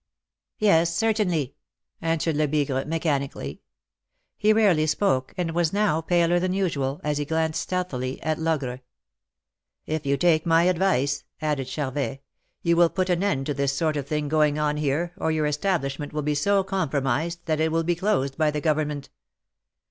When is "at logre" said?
8.23-8.81